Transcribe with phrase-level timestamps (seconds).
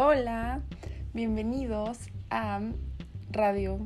[0.00, 0.62] Hola,
[1.12, 1.98] bienvenidos
[2.30, 2.60] a
[3.32, 3.80] Radio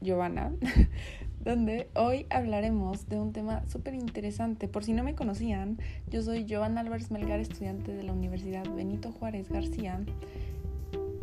[0.00, 0.52] Giovanna,
[1.44, 4.68] donde hoy hablaremos de un tema súper interesante.
[4.68, 9.10] Por si no me conocían, yo soy Giovanna Álvarez Melgar, estudiante de la Universidad Benito
[9.10, 9.98] Juárez García,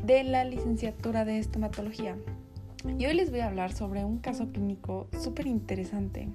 [0.03, 2.17] de la licenciatura de estomatología.
[2.99, 6.27] Y hoy les voy a hablar sobre un caso clínico súper interesante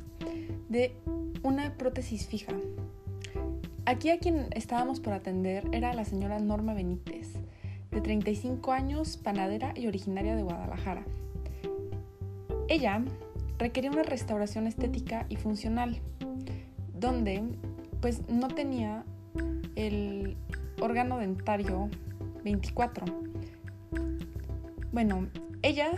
[0.70, 0.96] de
[1.42, 2.54] una prótesis fija.
[3.84, 7.36] Aquí a quien estábamos por atender era la señora Norma Benítez,
[7.90, 11.04] de 35 años, panadera y originaria de Guadalajara.
[12.68, 13.02] Ella
[13.58, 16.00] requería una restauración estética y funcional,
[16.92, 17.42] donde
[18.00, 19.04] pues no tenía
[19.76, 20.36] el
[20.80, 21.88] órgano dentario
[22.44, 23.06] 24.
[24.92, 25.28] Bueno,
[25.62, 25.90] ella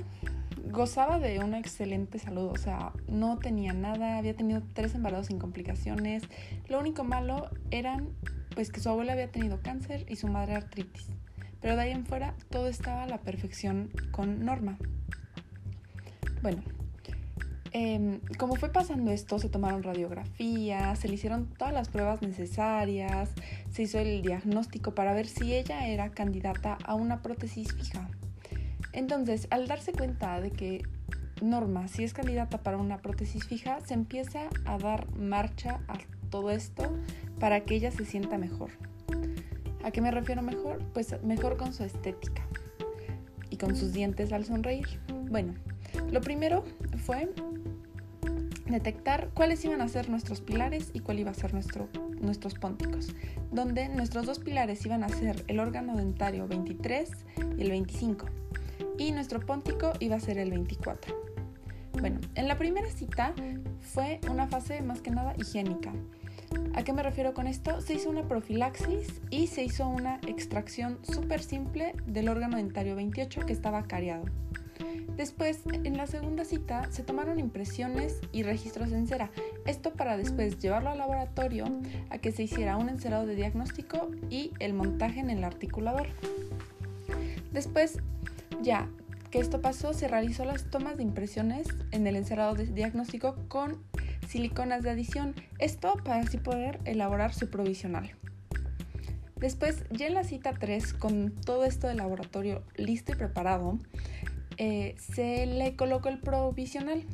[0.70, 5.38] gozaba de una excelente salud, o sea, no tenía nada, había tenido tres embarazos sin
[5.38, 6.22] complicaciones.
[6.68, 8.08] Lo único malo eran
[8.54, 11.08] pues que su abuela había tenido cáncer y su madre artritis.
[11.60, 14.78] Pero de ahí en fuera todo estaba a la perfección con Norma.
[16.42, 16.62] Bueno,
[17.72, 23.30] em, como fue pasando esto, se tomaron radiografías, se le hicieron todas las pruebas necesarias,
[23.72, 28.08] se hizo el diagnóstico para ver si ella era candidata a una prótesis fija.
[28.92, 30.82] Entonces, al darse cuenta de que
[31.42, 35.98] Norma sí es candidata para una prótesis fija, se empieza a dar marcha a
[36.30, 36.84] todo esto
[37.38, 38.70] para que ella se sienta mejor.
[39.84, 40.82] ¿A qué me refiero mejor?
[40.92, 42.42] Pues mejor con su estética
[43.50, 44.86] y con sus dientes al sonreír.
[45.30, 45.54] Bueno,
[46.10, 46.64] lo primero
[47.04, 47.32] fue
[48.66, 51.88] detectar cuáles iban a ser nuestros pilares y cuál iba a ser nuestro,
[52.20, 53.14] nuestros pónticos,
[53.50, 57.10] donde nuestros dos pilares iban a ser el órgano dentario 23
[57.56, 58.26] y el 25,
[58.98, 61.14] y nuestro póntico iba a ser el 24.
[62.00, 63.34] Bueno, en la primera cita
[63.80, 65.92] fue una fase más que nada higiénica,
[66.74, 67.80] ¿A qué me refiero con esto?
[67.80, 73.46] Se hizo una profilaxis y se hizo una extracción súper simple del órgano dentario 28
[73.46, 74.24] que estaba cariado.
[75.16, 79.32] Después, en la segunda cita, se tomaron impresiones y registros en cera.
[79.66, 81.64] Esto para después llevarlo al laboratorio
[82.10, 86.06] a que se hiciera un encerado de diagnóstico y el montaje en el articulador.
[87.52, 87.98] Después,
[88.62, 88.88] ya
[89.32, 93.82] que esto pasó, se realizó las tomas de impresiones en el encerado de diagnóstico con
[94.28, 98.10] siliconas de adición, esto para así poder elaborar su provisional.
[99.36, 103.78] Después, ya en la cita 3, con todo esto del laboratorio listo y preparado,
[104.58, 107.04] eh, se le colocó el provisional.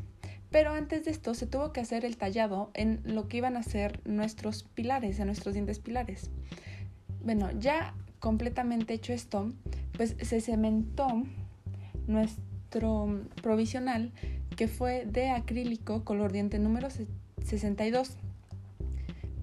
[0.51, 3.63] Pero antes de esto se tuvo que hacer el tallado en lo que iban a
[3.63, 6.31] ser nuestros pilares, en nuestros dientes pilares.
[7.23, 9.53] Bueno, ya completamente hecho esto,
[9.97, 11.09] pues se cementó
[12.07, 12.54] nuestro
[13.43, 14.13] provisional
[14.57, 16.89] que fue de acrílico color diente número
[17.43, 18.17] 62.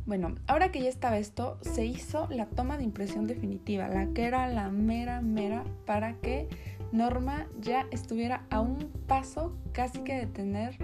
[0.05, 4.25] Bueno, ahora que ya estaba esto, se hizo la toma de impresión definitiva, la que
[4.25, 6.47] era la mera, mera, para que
[6.91, 10.77] Norma ya estuviera a un paso casi que de tener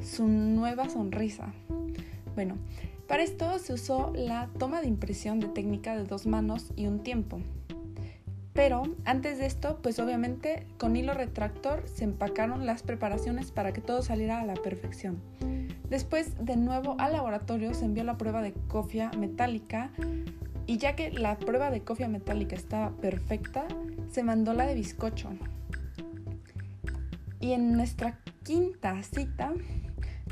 [0.00, 1.52] su nueva sonrisa.
[2.34, 2.56] Bueno,
[3.08, 7.02] para esto se usó la toma de impresión de técnica de dos manos y un
[7.02, 7.40] tiempo.
[8.52, 13.80] Pero antes de esto, pues obviamente con hilo retractor se empacaron las preparaciones para que
[13.80, 15.22] todo saliera a la perfección.
[15.88, 19.90] Después, de nuevo al laboratorio se envió la prueba de cofia metálica
[20.66, 23.66] y ya que la prueba de cofia metálica estaba perfecta,
[24.10, 25.30] se mandó la de bizcocho.
[27.40, 29.52] Y en nuestra quinta cita,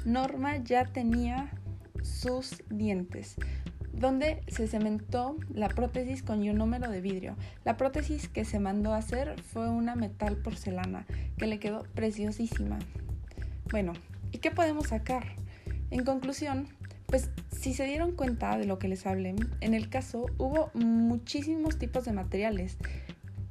[0.04, 1.50] Norma ya tenía
[2.02, 3.36] sus dientes
[4.00, 7.36] donde se cementó la prótesis con ionómero de vidrio.
[7.64, 11.06] La prótesis que se mandó a hacer fue una metal porcelana
[11.36, 12.78] que le quedó preciosísima.
[13.70, 13.92] Bueno,
[14.32, 15.36] ¿y qué podemos sacar?
[15.90, 16.68] En conclusión,
[17.06, 21.78] pues si se dieron cuenta de lo que les hablé, en el caso hubo muchísimos
[21.78, 22.78] tipos de materiales.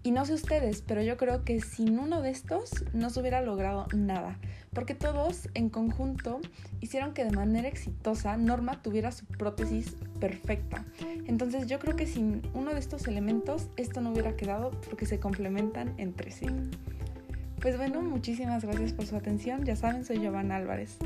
[0.01, 3.41] Y no sé ustedes, pero yo creo que sin uno de estos no se hubiera
[3.41, 4.39] logrado nada
[4.73, 6.39] porque todos en conjunto
[6.79, 10.85] hicieron que de manera exitosa Norma tuviera su prótesis perfecta.
[11.25, 15.19] Entonces yo creo que sin uno de estos elementos esto no hubiera quedado porque se
[15.19, 16.47] complementan entre sí.
[17.61, 19.65] Pues bueno, muchísimas gracias por su atención.
[19.65, 20.97] Ya saben, soy Giovanna Álvarez.